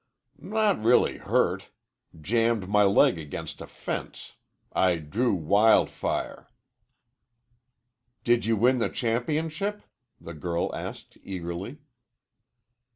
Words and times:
"Not 0.39 0.81
really 0.81 1.17
hurt. 1.17 1.69
Jammed 2.19 2.67
my 2.67 2.81
leg 2.81 3.19
against 3.19 3.61
a 3.61 3.67
fence. 3.67 4.33
I 4.73 4.95
drew 4.95 5.35
Wild 5.35 5.91
Fire." 5.91 6.47
"Did 8.23 8.43
you 8.47 8.57
win 8.57 8.79
the 8.79 8.89
championship?" 8.89 9.83
the 10.19 10.33
girl 10.33 10.73
asked 10.75 11.19
eagerly. 11.21 11.81